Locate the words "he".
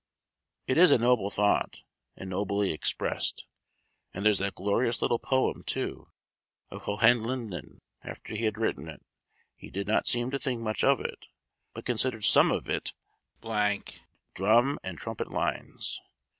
8.33-8.45, 9.55-9.69